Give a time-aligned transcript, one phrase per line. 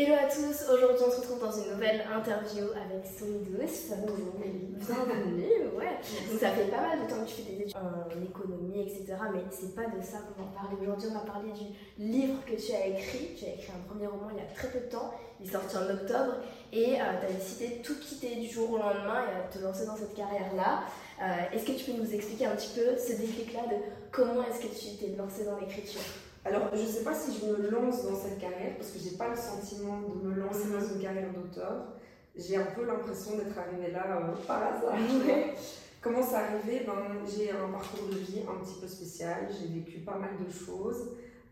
[0.00, 3.90] Hello à tous, aujourd'hui on se retrouve dans une nouvelle interview avec Douce.
[4.06, 5.98] Bonjour Bienvenue, ouais.
[6.30, 9.16] Donc ça fait pas mal de temps que tu fais des études en économie, etc.
[9.34, 11.08] Mais c'est pas de ça qu'on va parler aujourd'hui.
[11.10, 13.34] On va parler du livre que tu as écrit.
[13.36, 15.10] Tu as écrit un premier roman il y a très peu de temps.
[15.40, 16.36] Il est sorti en octobre
[16.72, 19.64] et euh, tu as décidé de tout quitter du jour au lendemain et de te
[19.64, 20.84] lancer dans cette carrière-là.
[21.20, 24.60] Euh, est-ce que tu peux nous expliquer un petit peu ce déclic-là de comment est-ce
[24.60, 26.02] que tu t'es lancé dans l'écriture?
[26.48, 29.10] Alors, je ne sais pas si je me lance dans cette carrière, parce que je
[29.10, 31.92] n'ai pas le sentiment de me lancer dans une carrière d'auteur.
[32.34, 34.94] J'ai un peu l'impression d'être arrivée là euh, par hasard.
[36.00, 39.98] Comment c'est arrivé ben, J'ai un parcours de vie un petit peu spécial, j'ai vécu
[39.98, 41.10] pas mal de choses.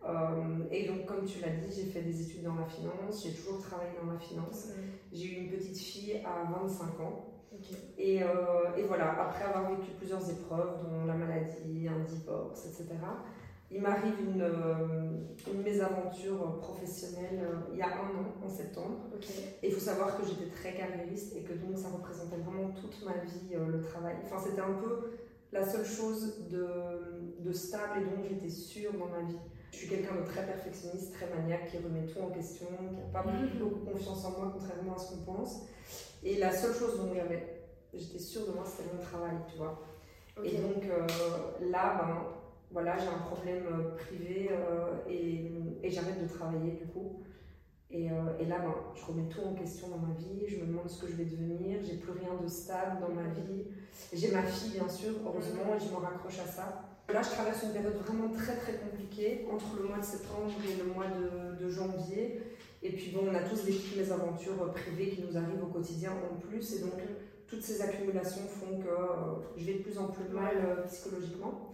[0.08, 3.32] Euh, et donc, comme tu l'as dit, j'ai fait des études dans la finance, j'ai
[3.32, 4.68] toujours travaillé dans la finance.
[5.12, 7.32] J'ai eu une petite fille à 25 ans.
[7.98, 12.94] Et, euh, et, voilà, après avoir vécu plusieurs épreuves, dont la maladie, un divorce, etc.,
[13.70, 15.08] il m'arrive une, euh,
[15.52, 19.08] une, mésaventure professionnelle euh, il y a un an, en septembre.
[19.62, 23.04] Et il faut savoir que j'étais très carriériste et que donc ça représentait vraiment toute
[23.04, 24.16] ma vie, euh, le travail.
[24.24, 25.10] Enfin, c'était un peu
[25.52, 29.38] la seule chose de, de stable et dont j'étais sûre dans ma vie.
[29.72, 33.12] Je suis quelqu'un de très perfectionniste, très maniaque, qui remet tout en question, qui n'a
[33.12, 33.58] pas mhm.
[33.58, 35.62] beaucoup, confiance en moi, contrairement à ce qu'on pense.
[36.22, 39.82] Et la seule chose dont j'avais, j'étais sûre de moi, c'était mon travail, tu vois.
[40.44, 40.84] Et donc
[41.60, 42.36] là, ben,
[42.70, 47.22] voilà, j'ai un problème euh, privé euh, et, j'arrête de travailler du coup.
[47.90, 50.66] Et, euh, et là, ben, je remets tout en question dans ma vie, je me
[50.66, 53.64] demande ce que je vais devenir, j'ai plus rien de stable dans ma vie.
[54.12, 56.82] J'ai ma fille, bien sûr, heureusement, et je me raccroche à ça.
[57.08, 60.76] Là, je traverse une période vraiment très très compliquée entre le mois de septembre et
[60.76, 62.42] le mois de, de janvier.
[62.82, 66.10] Et puis bon, on a tous des petites mésaventures privées qui nous arrivent au quotidien
[66.10, 66.74] en plus.
[66.74, 67.00] Et donc,
[67.46, 71.65] toutes ces accumulations font que je vais de plus en plus mal psychologiquement.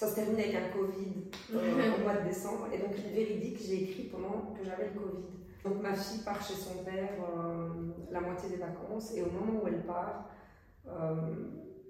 [0.00, 1.12] Ça se termine avec un Covid
[1.52, 2.68] euh, au mois de décembre.
[2.72, 5.24] Et donc, véridique, j'ai écrit pendant que j'avais le Covid.
[5.62, 7.68] Donc, ma fille part chez son père euh,
[8.10, 9.14] la moitié des vacances.
[9.14, 10.30] Et au moment où elle part,
[10.88, 11.34] euh,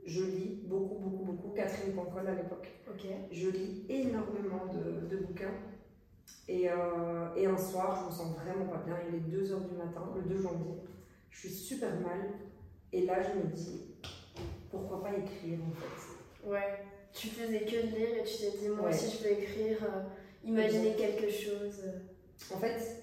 [0.05, 1.49] je lis beaucoup, beaucoup, beaucoup.
[1.51, 2.69] Catherine Pancol à l'époque.
[3.31, 5.55] Je lis énormément de, de bouquins.
[6.49, 8.97] Et, et, un soir, je me sens vraiment pas bien.
[9.09, 10.75] Il est 2h du matin, le 2 janvier.
[11.31, 12.33] Je suis super mal.
[12.93, 13.95] Et là, je me dis,
[14.69, 16.51] pourquoi pas écrire en fait?
[16.51, 20.03] Ouais tu faisais que lire et tu t'es dit, moi aussi je peux écrire, euh,
[20.45, 21.83] imaginer quelque chose.
[22.53, 23.01] En fait,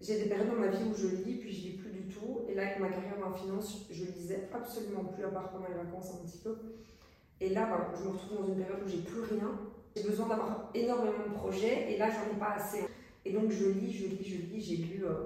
[0.00, 2.42] j'ai des périodes dans ma vie où je lis, puis je lis plus du tout.
[2.48, 5.74] Et là, avec ma carrière en finance, je lisais absolument plus, à part pendant les
[5.74, 6.56] vacances un petit peu.
[7.40, 9.58] Et là, ben, je me retrouve dans une période où j'ai plus rien.
[9.96, 12.84] J'ai besoin d'avoir énormément de projets, et là, j'en ai pas assez.
[13.24, 14.60] Et donc, je lis, je lis, je lis.
[14.60, 15.24] J'ai lu euh,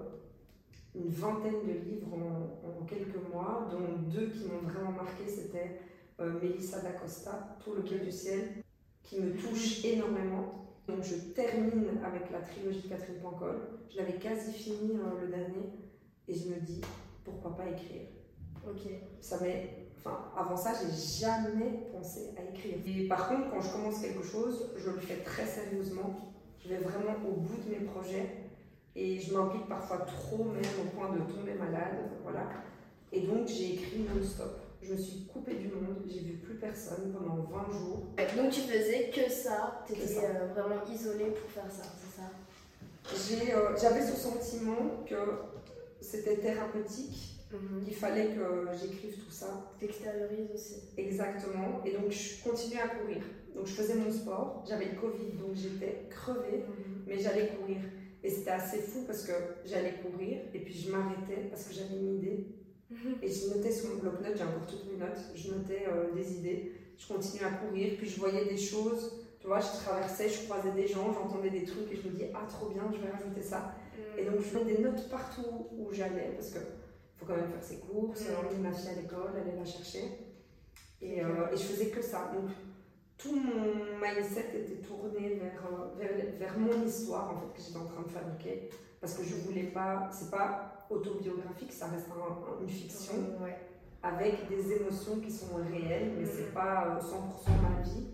[0.95, 5.27] une vingtaine de livres en, en, quelques mois, dont deux qui m'ont vraiment marqué.
[5.27, 5.81] C'était
[6.21, 8.62] euh, Mélissa d'Acosta, Tout le quai du ciel,
[9.03, 10.67] qui me touche énormément.
[10.87, 13.61] Donc je termine avec la trilogie de Catherine Pancol.
[13.91, 15.73] Je l'avais quasi fini euh, le dernier
[16.27, 16.81] et je me dis
[17.25, 18.09] pourquoi pas écrire?
[18.67, 18.91] Ok.
[19.21, 22.77] Ça m'est Enfin, avant ça, j'ai jamais pensé à écrire.
[22.87, 26.33] Et par contre, quand je commence quelque chose, je le fais très sérieusement.
[26.62, 28.29] Je vais vraiment au bout de mes projets
[28.95, 32.11] et je m'implique parfois trop, même au point de tomber malade.
[32.23, 32.49] Voilà.
[33.11, 37.12] Et donc, j'ai écrit non-stop je me suis coupée du monde, j'ai vu plus personne
[37.12, 38.06] pendant 20 jours.
[38.37, 42.31] Donc tu faisais que ça, tu étais euh, vraiment isolée pour faire ça, c'est ça?
[43.56, 45.17] Euh, J'avais ce sentiment que
[46.00, 47.84] c'était thérapeutique, mhm.
[47.84, 49.72] qu'il fallait que j'écrive tout ça.
[49.81, 50.77] T'extériorises aussi.
[50.97, 53.22] Exactement, et donc je continuais à courir.
[53.55, 57.05] Donc je faisais mon sport, j'avais le Covid, donc j'étais crevée, mhm.
[57.06, 57.78] mais j'allais courir.
[58.22, 59.33] Et c'était assez fou parce que
[59.65, 62.47] j'allais courir et puis je m'arrêtais parce que j'avais une idée
[63.22, 66.34] et je notais sur mon bloc-notes, j'ai encore toutes mes notes, je notais euh, des
[66.34, 70.44] idées, je continuais à courir, puis je voyais des choses, tu vois, je traversais, je
[70.44, 73.11] croisais des gens, j'entendais des trucs et je me dis, ah trop bien, je vais
[73.11, 73.75] rajouter ça.
[74.17, 76.61] Et donc je faisais des notes partout où j'allais, parce qu'il
[77.17, 78.62] faut quand même faire ses courses, mm.
[78.62, 80.05] ma fille à l'école, aller la chercher.
[81.00, 82.32] Et, euh, et, je faisais que ça.
[82.34, 82.50] Donc
[83.19, 87.79] tout mon mindset était tourné vers, euh, vers, vers mon histoire en fait, que j'étais
[87.79, 88.70] en train de fabriquer,
[89.00, 92.06] parce que je voulais pas, c'est pas autobiographique, ça reste
[92.61, 93.15] une fiction
[94.03, 98.06] avec des émotions qui sont réelles, mais c'est pas 100% euh, ma vie.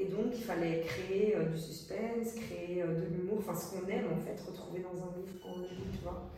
[0.00, 3.86] Et donc il fallait créer euh, du suspense, créer euh, de l'humour, enfin ce qu'on
[3.88, 6.30] aime en fait, retrouver dans un livre qu'on lit, tu vois.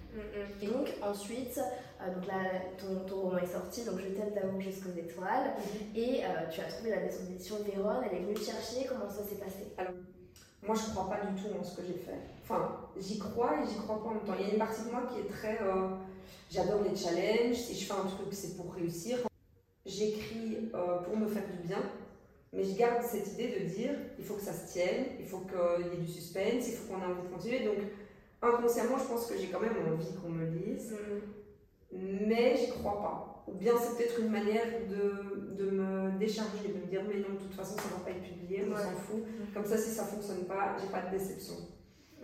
[0.61, 2.43] Et donc ensuite, donc là,
[2.77, 5.99] ton, ton, roman est sorti, donc Je t'aime d'amour jusqu'aux étoiles, mm-hmm.
[5.99, 6.21] et
[6.51, 9.37] tu as trouvé la maison d'édition Véron, elle est venue te chercher, comment ça s'est
[9.37, 9.73] passé?
[9.79, 9.95] Alors,
[10.67, 12.19] moi je crois pas du tout en ce que j'ai fait.
[12.43, 14.35] Enfin, j'y crois et j'y crois pas en même temps.
[14.39, 15.59] Il y a une partie de moi qui est très.
[15.63, 15.89] euh,
[16.51, 19.19] J'adore les challenges, si je fais un truc, c'est pour réussir.
[19.87, 21.83] J'écris euh, pour me faire du bien,
[22.53, 25.41] mais je garde cette idée de dire il faut que ça se tienne, il faut
[25.41, 27.61] qu'il y ait du suspense, il faut qu'on ait envie de continuer.
[27.65, 27.79] Donc,
[28.43, 30.95] inconsciemment, je pense que j'ai quand même envie qu'on me lise,
[31.93, 33.45] mais j'y crois pas.
[33.49, 37.35] Ou bien c'est peut-être une manière de, de me décharger, de me dire mais non,
[37.35, 38.81] de toute façon, ça va pas être publié, on Ouais.
[38.81, 39.23] s'en fout.
[39.53, 41.55] Comme ça, si ça fonctionne pas, j'ai pas de déception.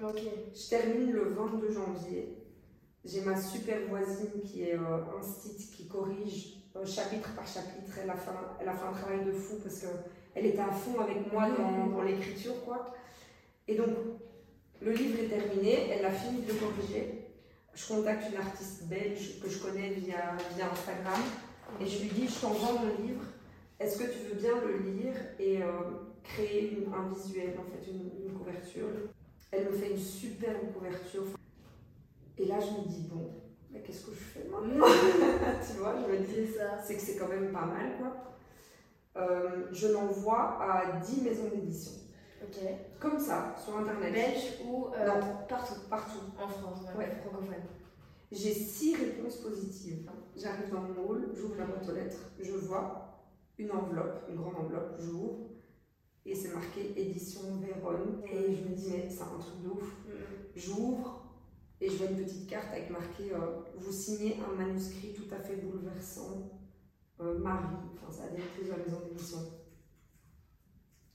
[0.02, 0.20] Ok.
[0.54, 2.36] Je termine le 22 janvier.
[3.04, 7.92] J'ai ma super voisine qui est euh, un site qui corrige chapitre par chapitre.
[8.02, 10.70] Elle a, fait un, elle a fait un travail de fou parce qu'elle était à
[10.70, 12.64] fond avec moi dans, dans l'écriture.
[12.64, 12.94] quoi.
[13.66, 13.88] Et donc,
[14.80, 17.24] le livre est terminé, elle a fini de le corriger.
[17.74, 21.20] Je contacte une artiste belge que je connais via, via Instagram
[21.80, 23.22] et je lui dis Je t'envoie mon livre,
[23.78, 25.68] est-ce que tu veux bien le lire et euh,
[26.24, 28.88] créer une- un visuel, en fait, une- une couverture?
[29.52, 31.22] Elle me fait une superbe couverture.
[32.36, 33.30] Et là, je me dis, bon,
[33.70, 34.86] mais qu'est-ce que je fais maintenant
[35.66, 36.50] Tu vois, je me dis,
[36.84, 38.14] C'est que c'est quand même pas mal, quoi.
[39.16, 41.92] Euh, je l'envoie à 10 maisons d'édition.
[42.42, 42.56] Ok.
[43.00, 44.12] Comme ça, sur Internet.
[44.12, 45.20] Belge ou euh, Non.
[45.48, 46.18] partout Partout.
[46.40, 47.10] en France, ouais, Ouais.
[47.22, 47.54] francophone.
[48.30, 50.08] J'ai 6 réponses positives.
[50.36, 53.24] J'arrive dans mon hall, j'ouvre la boîte aux lettres, je vois
[53.58, 55.38] une enveloppe, une grande enveloppe, j'ouvre.
[56.24, 58.20] Et c'est marqué édition Véronne.
[58.30, 59.94] Et je me dis, mais c'est un truc de ouf.
[60.54, 61.17] J'ouvre
[61.80, 65.38] et je vois une petite carte avec marqué euh, Vous signez un manuscrit tout à
[65.38, 66.50] fait bouleversant,
[67.20, 69.38] euh, Marie, enfin c'est la directrice de la maison d'édition.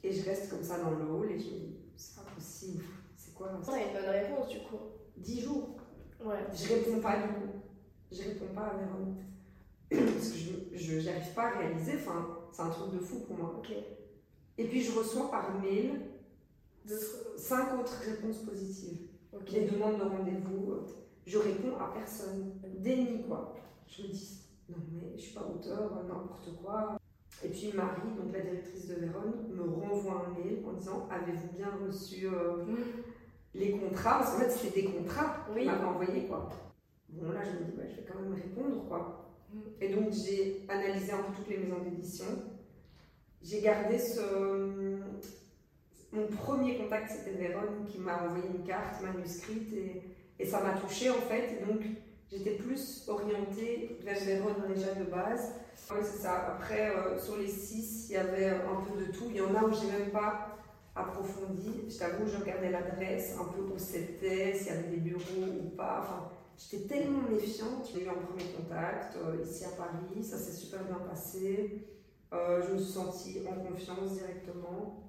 [0.04, 2.84] Et je reste comme ça dans le hall et je me dis C'est pas possible,
[3.16, 3.72] c'est quoi ça?
[3.72, 4.80] Ouais, une bonne réponse du coup.
[5.18, 5.78] 10 jours?
[6.24, 6.46] Ouais.
[6.54, 7.50] Je réponds pas du coup.
[8.12, 9.22] Je réponds pas à Véronique.
[9.90, 10.38] Parce que
[10.74, 13.56] je j'arrive pas à réaliser, enfin c'est un truc de fou pour moi.
[13.58, 13.72] Ok.
[14.58, 16.00] Et puis je reçois par mail
[16.86, 17.24] D'autres.
[17.38, 19.08] 5 autres réponses positives.
[19.52, 20.86] Les demandes de rendez-vous, euh,
[21.26, 22.54] je réponds à personne.
[22.80, 23.56] Déni, quoi.
[23.88, 26.98] Je me dis, non, mais je suis pas auteur, euh, n'importe quoi.
[27.44, 31.58] Et puis Marie, donc la directrice de Vérone, me renvoie un mail en disant Avez-vous
[31.58, 32.64] bien reçu euh,
[33.54, 34.20] les contrats?
[34.20, 35.66] Parce qu'en fait, c'était des contrats Oui.
[35.66, 36.50] m'avait envoyés, quoi.
[37.10, 39.36] Bon, là, je me dis bah, Je vais quand même répondre, quoi.
[39.54, 39.60] Mm.
[39.82, 42.26] Et donc, j'ai analysé un peu toutes les maisons d'édition.
[43.42, 45.00] J'ai gardé ce.
[46.14, 51.10] Mon premier contact, c'était Vérone qui m'a envoyé une carte manuscrite et, ça m'a touchée
[51.10, 51.66] en fait.
[51.66, 51.82] Donc,
[52.30, 55.56] j'étais plus orientée vers Vérone déjà de base.
[55.76, 56.56] C'est ça.
[56.56, 59.26] Après, euh, sur les six, il y avait un peu de tout.
[59.30, 60.58] Il y en a où j'ai même pas
[60.96, 61.86] approfondi.
[61.90, 65.70] Je t'avoue, je regardais l'adresse, un peu où c'était, s'il y avait des bureaux ou
[65.76, 66.02] pas.
[66.04, 67.90] Enfin, j'étais tellement méfiante.
[67.92, 70.24] J'ai eu un premier contact euh, ici à Paris.
[70.24, 71.88] Ça s'est super bien passé.
[72.34, 75.04] Euh, je me suis sentie en confiance directement.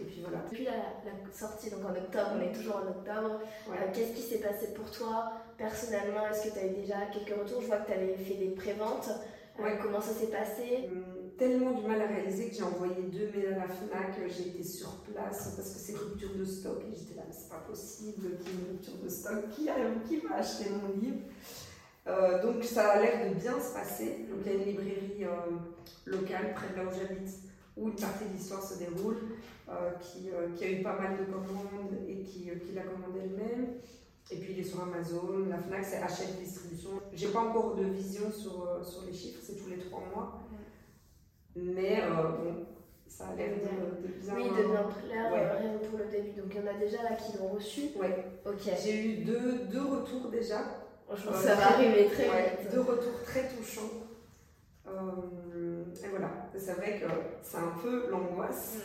[0.00, 0.38] Et puis voilà.
[0.50, 3.76] Depuis la, la sortie, donc en octobre, on est toujours en octobre, Ouais.
[3.80, 6.26] euh, qu'est-ce qui s'est passé pour toi personnellement?
[6.28, 7.62] Est-ce que tu as eu déjà quelques retours?
[7.62, 9.08] Je vois que tu avais fait des préventes.
[9.08, 9.78] Euh, Ouais.
[9.82, 10.90] comment ça s'est passé?
[10.92, 14.48] Hum, tellement du mal à réaliser que j'ai envoyé deux mails à la FNAC, j'ai
[14.48, 17.60] été sur place parce que c'est rupture de stock et j'étais là, mais c'est pas
[17.66, 21.20] possible qu'il y ait une rupture de stock, qui, va acheter mon livre?
[22.06, 24.26] Euh, Donc ça a l'air de bien se passer.
[24.30, 25.56] Donc il y a une librairie euh,
[26.06, 27.30] locale près de là où j'habite
[27.76, 29.16] où une partie de l'histoire se déroule,
[29.68, 32.82] euh, qui, euh, qui a eu pas mal de commandes et qui, euh, qui l'a
[32.82, 33.74] commandé elle-même.
[34.30, 36.90] Et puis il est sur Amazon, la FNAC c'est achète distribution.
[37.12, 40.40] J'ai pas encore de vision sur, sur les chiffres, c'est tous les trois mois.
[41.54, 42.66] Mais euh, bon,
[43.06, 44.34] ça a l'air de, de bien.
[44.34, 45.58] Oui, de bien clair, Ouais.
[45.60, 46.40] rien pour le début.
[46.40, 47.82] Donc il y en a déjà là qui l'ont reçu.
[48.00, 48.24] Ouais.
[48.44, 48.68] Ok.
[48.82, 50.58] J'ai eu deux, deux retours déjà.
[51.06, 52.72] Franchement, Euh, ça va arriver très Ouais, vite.
[52.72, 53.82] Deux retours très touchants.
[54.88, 54.90] Euh,
[56.04, 57.06] et voilà, c'est vrai que
[57.42, 58.76] c'est un peu l'angoisse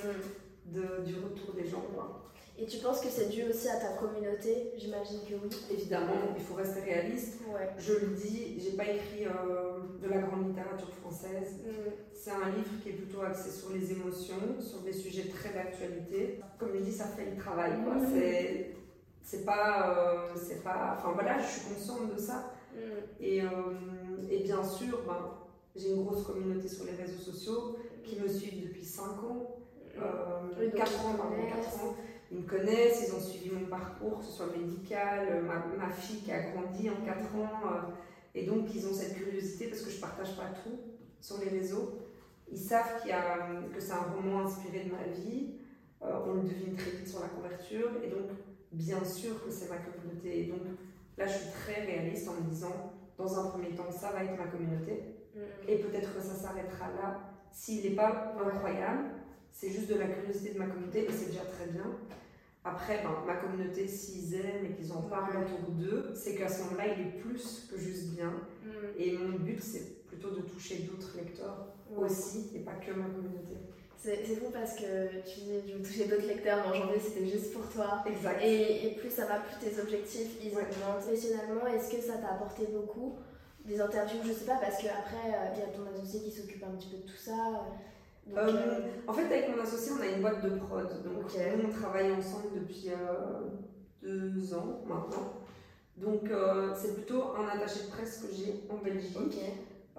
[0.66, 1.84] de- du retour des gens.
[1.94, 2.18] Quoi.
[2.58, 4.72] Et tu penses que c'est dû aussi à ta communauté?
[4.78, 5.50] J'imagine que oui.
[5.72, 7.40] Évidemment, il faut rester réaliste.
[7.52, 7.70] Ouais.
[7.80, 11.56] Je le dis, j'ai pas écrit euh, de la grande littérature française.
[11.66, 11.92] Mhm.
[12.14, 16.40] C'est un livre qui est plutôt axé sur les émotions, sur des sujets très d'actualité.
[16.60, 17.72] Comme je dis, ça fait le travail.
[17.78, 18.06] Mhm.
[18.14, 18.76] C'est,
[19.24, 20.98] c'est pas, euh, c'est pas.
[21.00, 22.52] Enfin voilà, je suis consciente de ça.
[22.76, 22.82] Mhm.
[23.22, 23.48] Et, euh,
[24.30, 25.32] et bien sûr, ben,
[25.76, 29.56] j'ai une grosse communauté sur les réseaux sociaux qui me suivent depuis 5 ans,
[29.98, 31.54] euh, Oui, donc 4 ils ans, pardon, connaissent.
[31.54, 31.96] 4 ans.
[32.32, 35.90] Ils me connaissent, ils ont suivi mon parcours, que ce soit médical, euh, ma, ma
[35.90, 37.62] fille qui a grandi en 4 ans.
[37.66, 37.92] euh,
[38.34, 40.80] et donc, ils ont cette curiosité parce que je partage pas tout
[41.20, 41.98] sur les réseaux.
[42.50, 45.56] Ils savent qu'il y a, que c'est un roman inspiré de ma vie.
[46.02, 47.90] Euh, on le devine très vite sur la couverture.
[48.04, 48.30] Et donc,
[48.72, 50.40] bien sûr que c'est ma communauté.
[50.40, 50.62] Et donc,
[51.18, 54.38] là, je suis très réaliste en me disant, dans un premier temps, ça va être
[54.38, 55.04] ma communauté.
[55.36, 55.42] Mhm.
[55.68, 57.20] Et peut-être que ça s'arrêtera là
[57.52, 59.10] s'il n'est pas incroyable.
[59.52, 61.84] c'est juste de la curiosité de ma communauté et c'est déjà très bien.
[62.64, 66.64] Après, ben, ma communauté, s'ils aiment et qu'ils en parlent autour d'eux, c'est qu'à ce
[66.64, 68.30] moment-là, il est plus que juste bien.
[68.64, 68.70] Mm.
[68.98, 73.58] Et mon but, c'est plutôt de toucher d'autres lecteurs aussi et pas que ma communauté.
[73.98, 77.54] C'est fou parce que tu dis, je veux toucher d'autres lecteurs, mais janvier c'était juste
[77.54, 78.04] pour toi.
[78.08, 78.42] Exact.
[78.42, 81.02] Et, et, plus ça va, plus tes objectifs ils augmentent.
[81.02, 83.20] Professionnellement, est-ce que ça t'a apporté beaucoup
[83.66, 86.64] Des interviews, je sais pas, parce qu'après, euh, il y a ton associé qui s'occupe
[86.64, 87.62] un petit peu de tout ça.
[88.30, 90.88] Euh, euh, en fait, avec mon associé, on a une boîte de prod.
[91.04, 92.90] Donc, nous, on travaille ensemble depuis
[94.02, 95.34] deux ans maintenant.
[95.98, 96.32] Donc,
[96.76, 99.40] c'est plutôt un attaché de presse que j'ai en Belgique.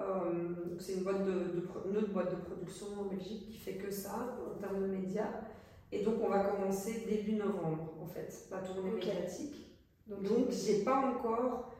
[0.00, 3.90] Euh, c'est une, boîte de, de, autre boîte de production en Belgique qui fait que
[3.90, 5.28] ça en termes de médias.
[5.90, 9.54] Et donc on va commencer début novembre en fait, la tournée médiatique.
[10.06, 11.71] Donc, donc j'ai pas encore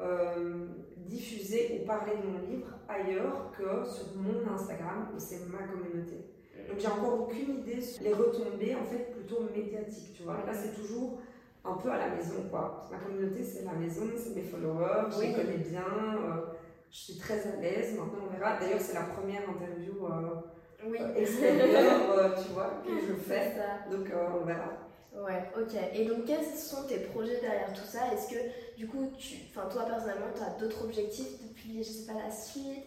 [0.00, 0.66] euh,
[0.96, 6.26] diffusé ou parlé de mon livre ailleurs que sur mon Instagram où c'est ma communauté.
[6.68, 10.38] Donc j'ai encore aucune idée sur les retombées en fait plutôt médiatiques, tu vois.
[10.46, 11.18] Là c'est toujours
[11.64, 12.88] un peu à la maison quoi.
[12.90, 15.82] Ma communauté c'est la maison, c'est mes followers, je les connais bien.
[15.82, 16.46] Euh,
[16.90, 17.96] je suis très à l'aise.
[17.96, 18.58] Maintenant, on verra.
[18.58, 20.40] D'ailleurs, c'est la première interview euh,
[20.84, 20.98] oui.
[21.00, 23.54] Euh, extérieure, tu vois, que je fais.
[23.90, 24.72] Donc, on verra.
[25.14, 25.76] Ouais, ok.
[25.94, 28.12] Et donc, quels sont tes projets derrière tout ça?
[28.12, 28.38] Est-ce que,
[28.80, 32.86] du coup, tu, toi personnellement, tu as d'autres objectifs depuis, je sais pas, la suite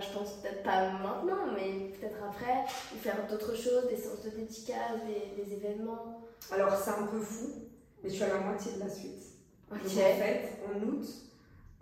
[0.00, 4.30] Je pense peut-être pas maintenant, mais peut-être après, ou faire d'autres choses, des séances de
[4.30, 7.50] dédicaces, des, des, événements Alors, c'est un peu fou,
[8.02, 9.22] mais je suis à la moitié de la suite.
[9.70, 9.82] Ok.
[9.82, 11.06] Donc, en fait, en août,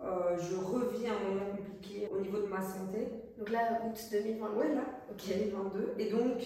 [0.01, 3.07] euh, je revis un moment compliqué au niveau de ma santé.
[3.37, 4.83] Donc là, août 2022 Oui, là,
[5.17, 5.95] 2022.
[5.99, 6.43] Et donc,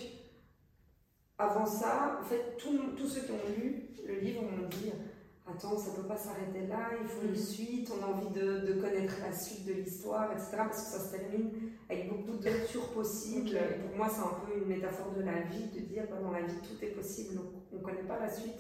[1.40, 4.92] avant ça, en fait, tous ceux qui ont lu le livre m'ont dit
[5.50, 7.36] Attends, ça ne peut pas s'arrêter là, il faut une mm.
[7.36, 10.58] suite, on a envie de, de connaître la suite de l'histoire, etc.
[10.58, 11.52] Parce que ça se termine
[11.90, 13.56] avec beaucoup de lectures possibles.
[13.56, 16.32] Et pour moi, c'est un peu une métaphore de la vie, de dire bah, dans
[16.32, 17.40] la vie, tout est possible,
[17.72, 18.60] on ne connaît pas la suite.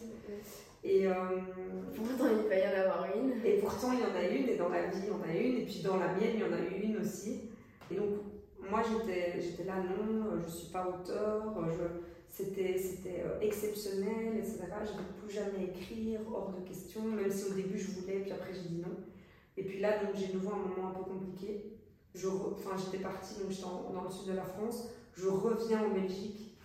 [0.83, 1.13] Et euh,
[1.93, 3.45] pourtant, il va y en avoir une.
[3.45, 5.35] Et pourtant, il y en a une, et dans la vie, il y en a
[5.35, 7.49] une, et puis dans la mienne, il y en a eu une aussi.
[7.91, 8.09] Et donc,
[8.69, 11.53] moi, j'étais là, non, je ne suis pas auteur,
[12.29, 14.59] c'était euh, exceptionnel, etc.
[14.85, 18.31] Je ne plus jamais écrire, hors de question, même si au début je voulais, puis
[18.31, 18.95] après j'ai dit non.
[19.55, 21.73] Et puis là, donc j'ai nouveau un moment un peu compliqué.
[22.15, 24.89] Enfin, j'étais partie, donc j'étais dans le sud de la France.
[25.13, 26.57] Je reviens en Belgique,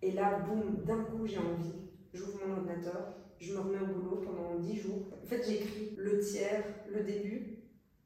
[0.00, 1.72] et là, boum, d'un coup, j'ai envie.
[2.12, 5.08] J'ouvre mon ordinateur, je me remets au boulot pendant 10 jours.
[5.22, 7.58] En fait, j'écris le tiers, le début,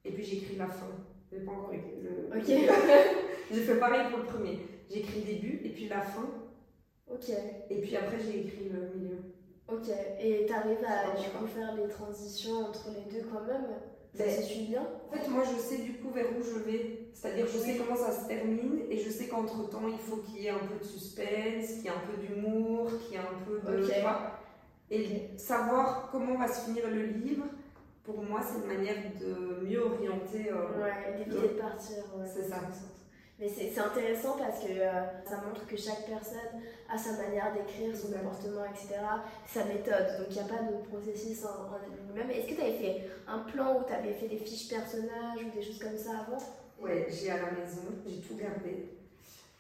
[0.04, 0.86] et puis j'écris la fin.
[1.30, 2.36] J'ai pas encore écrit le.
[2.36, 2.46] Ok.
[3.50, 4.58] j'ai fait pareil pour le premier.
[4.88, 6.28] J'écris le début et puis la fin.
[7.10, 7.30] Ok.
[7.70, 9.18] Et puis après, j'ai écrit le milieu.
[9.68, 9.88] Ok.
[10.20, 13.66] Et t'arrives à du coup, faire les transitions entre les deux quand même?
[14.14, 14.82] Ça ben, se suit bien?
[14.82, 17.08] En fait, moi, je sais du coup vers où je vais.
[17.12, 20.46] C'est-à-dire, je sais comment ça se termine et je sais qu'entre-temps, il faut qu'il y
[20.46, 23.44] ait un peu de suspense, qu'il y ait un peu d'humour, qu'il y ait un
[23.46, 23.88] peu de...
[24.88, 27.44] Et savoir comment va se finir le livre,
[28.04, 30.50] pour moi, c'est une manière de mieux orienter.
[30.50, 32.04] Euh, ouais, d'éviter de partir.
[32.24, 32.60] c'est ça.
[33.38, 37.94] Mais c'est intéressant parce que euh, ça montre que chaque personne a sa manière d'écrire,
[37.94, 38.94] son comportement, etc.,
[39.46, 40.18] sa méthode.
[40.18, 41.76] Donc il n'y a pas de processus en,
[42.08, 42.30] lui-même.
[42.30, 45.54] Est-ce que tu avais fait un plan où tu avais fait des fiches personnages ou
[45.54, 46.38] des choses comme ça avant?
[46.80, 48.96] Ouais, j'ai à la maison, j'ai tout gardé.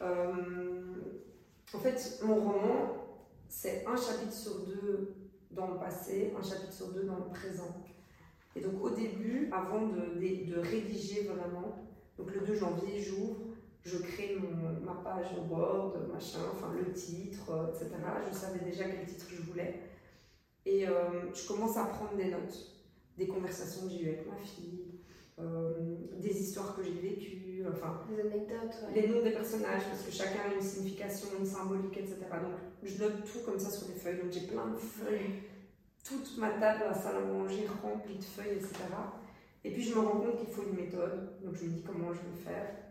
[0.00, 0.94] Euh,
[1.74, 2.96] en fait, mon roman,
[3.48, 5.14] c'est un chapitre sur deux
[5.50, 7.76] dans le passé, un chapitre sur deux dans le présent.
[8.54, 11.76] Et donc au début, avant de, de, rédiger vraiment,
[12.16, 13.36] donc le 2 janvier, j'ouvre,
[13.86, 17.90] je crée mon, ma page Word, machin, enfin le titre, euh, etc.
[18.28, 19.80] Je savais déjà quel titre je voulais.
[20.64, 22.74] Et euh, je commence à prendre des notes,
[23.16, 25.00] des conversations que j'ai eues avec ma fille,
[25.38, 28.00] euh, des histoires que j'ai vécues, enfin.
[28.10, 32.16] Des anecdotes, Les noms des personnages, parce que chacun a une signification, une symbolique, etc.
[32.42, 34.18] Donc je note tout comme ça sur des feuilles.
[34.20, 35.44] Donc j'ai plein de feuilles.
[36.02, 38.74] Toute ma table la salle à manger remplie de feuilles, etc.
[39.62, 41.40] Et puis je me rends compte qu'il faut une méthode.
[41.44, 42.85] Donc je me dis comment je vais faire.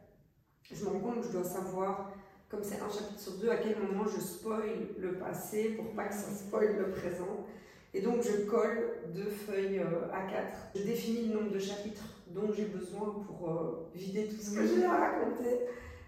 [0.71, 2.11] Je me rends compte que je dois savoir,
[2.49, 6.05] comme c'est un chapitre sur deux, à quel moment je spoil le passé pour pas
[6.05, 7.45] que ça spoil le présent.
[7.93, 10.75] Et donc je colle deux feuilles euh, A4.
[10.75, 14.67] Je définis le nombre de chapitres dont j'ai besoin pour euh, vider tout ce que
[14.67, 15.61] j'ai à raconter.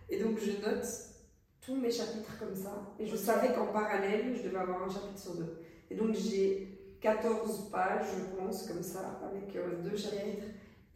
[0.09, 0.85] Et donc je note
[1.61, 2.93] tous mes chapitres comme ça.
[2.99, 5.61] Et je savais qu'en parallèle, je devais avoir un chapitre sur deux.
[5.89, 10.43] Et donc j'ai 14 pages, je pense, comme ça, avec euh, deux chapitres.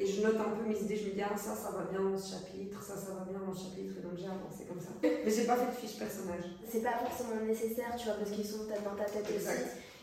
[0.01, 2.01] Et je note un peu mes idées, je me dis, ah ça, ça va bien
[2.01, 4.81] dans ce chapitre, ça, ça va bien dans ce chapitre, et donc j'ai avancé comme
[4.81, 4.97] ça.
[4.97, 6.57] Mais j'ai pas fait de fiche personnage.
[6.65, 9.61] C'est pas forcément nécessaire, tu vois, parce qu'ils sont peut-être dans ta tête aussi.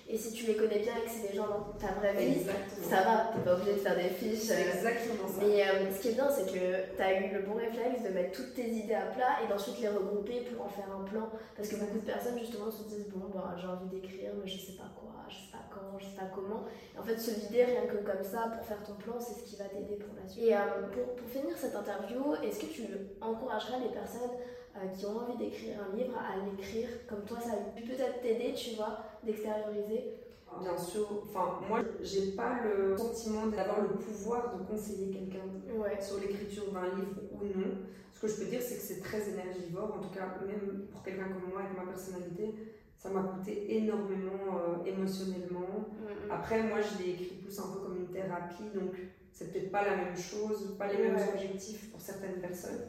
[0.09, 2.41] Et si tu les connais bien et que c'est des gens dans ta vraie vie,
[2.81, 4.41] ça va, t'es pas obligé de faire des fiches.
[4.41, 5.45] C'est euh, exactement ça.
[5.45, 8.15] Mais euh, ce qui est bien, c'est que tu as eu le bon réflexe de
[8.15, 11.29] mettre toutes tes idées à plat et d'ensuite les regrouper pour en faire un plan.
[11.55, 14.59] Parce que beaucoup de personnes, justement, se disent Bon, bah, j'ai envie d'écrire, mais je
[14.59, 16.65] sais pas quoi, je sais pas quand, je sais pas comment.
[16.95, 19.45] Et en fait, se vider rien que comme ça pour faire ton plan, c'est ce
[19.45, 20.45] qui va t'aider pour la suite.
[20.45, 22.83] Et euh, pour, pour finir cette interview, est-ce que tu
[23.21, 24.31] encouragerais les personnes
[24.77, 26.89] euh, qui ont envie d'écrire un livre à l'écrire?
[27.09, 30.15] Comme toi ça a pu peut-être t'aider, tu vois, d'extérioriser
[30.63, 35.45] Bien sûr, enfin, moi, j'ai pas le sentiment d'avoir le pouvoir de conseiller quelqu'un
[35.79, 36.01] Ouais.
[36.01, 37.77] sur l'écriture d'un livre ou non.
[38.15, 39.95] Ce que je peux dire, c'est que c'est très énergivore.
[39.99, 42.55] En tout cas, même pour quelqu'un comme moi, avec ma personnalité,
[42.99, 45.89] ça m'a coûté énormément euh, émotionnellement.
[46.31, 48.93] Après, moi, je l'ai écrit plus un peu comme une thérapie, donc
[49.33, 51.29] c'est peut-être pas la même chose, pas les mêmes Ouais.
[51.33, 52.81] objectifs pour certaines personnes.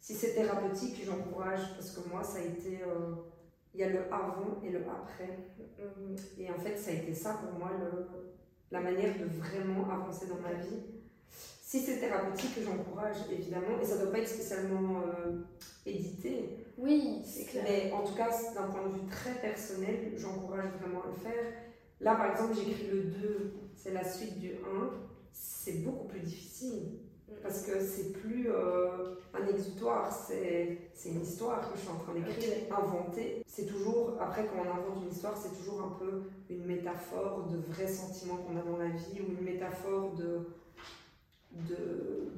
[0.00, 2.80] Si c'est thérapeutique, j'encourage parce que moi, ça a été.
[2.82, 3.14] euh,
[3.74, 5.36] Il y a le avant et le après.
[6.38, 8.06] Et en fait, ça a été ça pour moi, le-
[8.70, 10.80] la manière de vraiment avancer dans ma vie.
[11.28, 15.40] Si c'est thérapeutique, j'encourage évidemment, et ça ne doit pas être spécialement euh,
[15.86, 16.56] édité.
[16.78, 17.64] Oui, c'est clair.
[17.68, 21.52] Mais en tout cas, d'un point de vue très personnel, j'encourage vraiment à le faire.
[22.00, 24.56] Là, par exemple, j'écris le 2, c'est la suite du 1.
[25.32, 26.98] C'est beaucoup plus difficile
[27.42, 32.14] parce que c'est plus euh, un exutoire, c'est une histoire que je suis en train
[32.14, 33.42] d'écrire, inventée.
[33.46, 37.56] C'est toujours, après, quand on invente une histoire, c'est toujours un peu une métaphore de
[37.72, 40.46] vrais sentiments qu'on a dans la vie ou une métaphore de-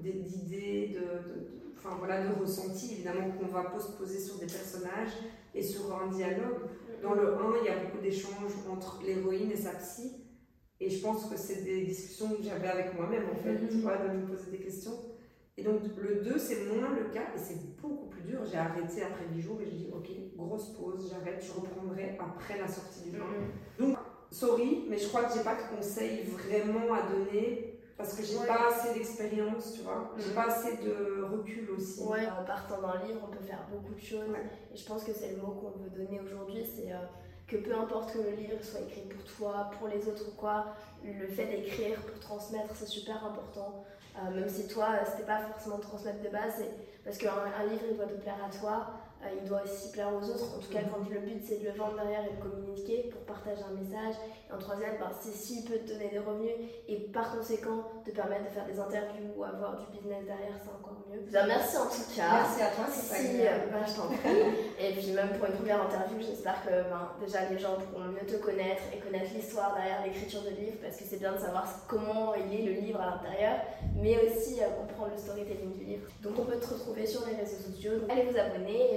[0.03, 4.47] d'idées, de, de, de- enfin, voilà, de ressentis, évidemment, qu'on va se poser sur des
[4.47, 5.13] personnages
[5.55, 6.69] et sur un dialogue.
[7.03, 10.23] Dans le 1, il y a beaucoup d'échanges entre l'héroïne et sa psy.
[10.81, 13.69] Et je pense que c'est des discussions que j'avais avec moi-même, en fait, Mhm.
[13.71, 14.93] tu vois, de me poser des questions.
[15.57, 18.41] Et donc, le 2, c'est moins le cas et c'est beaucoup plus dur.
[18.45, 22.59] J'ai arrêté après 10 jours et j'ai dit, ok, grosse pause, j'arrête, je reprendrai après
[22.59, 23.85] la sortie du 1.
[23.87, 23.95] Mm,
[24.31, 28.37] Sorry, mais je crois que j'ai pas de conseils vraiment à donner parce que j'ai
[28.37, 28.47] Ouais.
[28.47, 30.11] pas assez d'expérience, tu vois.
[30.19, 30.35] J'ai Mhm.
[30.35, 32.03] pas assez de recul aussi.
[32.03, 34.29] Ouais, en partant d'un livre, on peut faire beaucoup de choses.
[34.31, 34.45] Ouais.
[34.73, 36.97] Et je pense que c'est le mot qu'on veut donner aujourd'hui, c'est euh,
[37.47, 40.75] que peu importe que le livre soit écrit pour toi, pour les autres ou quoi,
[41.05, 43.85] le fait d'écrire pour transmettre, c'est super important.
[44.19, 46.65] Euh, même si toi, euh, c'était pas forcément de transmettre de base,
[47.05, 48.87] parce qu'un un livre, il doit te plaire à toi,
[49.25, 50.57] euh, il doit aussi plaire aux autres.
[50.57, 53.23] En tout cas, quand le but, c'est de le vendre derrière et de communiquer pour
[53.23, 54.15] partager un message.
[54.49, 56.53] Et en troisième, ben, c'est s'il peut te donner des revenus
[56.87, 60.71] et par conséquent te permettre de faire des interviews ou avoir du business derrière, c'est
[60.71, 61.21] encore mieux.
[61.33, 62.45] Ben, merci en tout cas.
[62.45, 64.53] Merci à toi, c'est Si, euh, bah, je t'en prie.
[64.79, 68.27] Et puis même pour une première interview, j'espère que ben, déjà les gens pourront mieux
[68.27, 71.65] te connaître et connaître l'histoire derrière l'écriture de livre parce que c'est bien de savoir
[71.89, 73.65] comment il est le livre à l'intérieur,
[73.97, 76.07] mais aussi euh, comprendre le storytelling du livre.
[76.23, 77.99] Donc on peut te retrouver sur les réseaux sociaux.
[77.99, 78.97] Donc, allez vous abonner et